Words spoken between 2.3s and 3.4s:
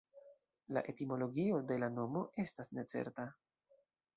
estas necerta.